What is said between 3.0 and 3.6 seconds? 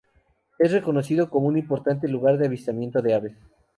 de aves.